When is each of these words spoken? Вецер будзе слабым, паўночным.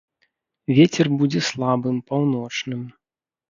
Вецер 0.77 1.11
будзе 1.21 1.39
слабым, 1.51 2.03
паўночным. 2.11 2.85